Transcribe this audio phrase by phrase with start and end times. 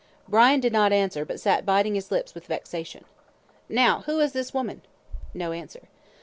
[0.27, 3.05] Brian did not answer, but sat biting his lips with vexation.
[3.69, 4.81] "Now, who is this woman?"
[5.31, 5.89] No answer.